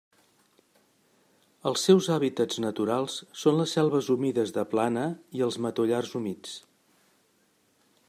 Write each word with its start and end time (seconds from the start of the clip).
Els 1.71 1.83
seus 1.89 2.07
hàbitats 2.15 2.59
naturals 2.65 3.19
són 3.43 3.61
les 3.61 3.77
selves 3.79 4.11
humides 4.17 4.57
de 4.59 4.67
plana 4.75 5.07
i 5.41 5.49
els 5.49 5.63
matollars 5.67 6.19
humits. 6.23 6.61